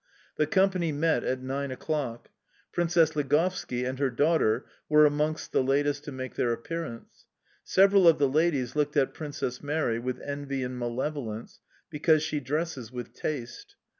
The 0.37 0.47
company 0.47 0.91
met 0.91 1.23
at 1.23 1.43
nine 1.43 1.69
o'clock. 1.69 2.29
Princess 2.71 3.11
Ligovski 3.15 3.85
and 3.87 3.99
her 3.99 4.09
daughter 4.09 4.65
were 4.89 5.05
amongst 5.05 5.51
the 5.51 5.61
latest 5.61 6.03
to 6.05 6.11
make 6.11 6.33
their 6.33 6.51
appearance. 6.51 7.27
Several 7.63 8.07
of 8.07 8.17
the 8.17 8.27
ladies 8.27 8.75
looked 8.75 8.97
at 8.97 9.13
Princess 9.13 9.61
Mary 9.61 9.99
with 9.99 10.19
envy 10.21 10.63
and 10.63 10.79
malevolence, 10.79 11.59
because 11.91 12.23
she 12.23 12.39
dresses 12.39 12.91
with 12.91 13.13
taste. 13.13 13.75